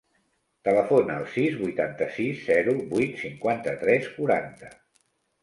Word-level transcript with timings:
Telefona 0.69 1.17
al 1.21 1.27
sis, 1.33 1.57
vuitanta-sis, 1.59 2.41
zero, 2.49 2.75
vuit, 2.95 3.13
cinquanta-tres, 3.25 4.11
quaranta. 4.19 4.75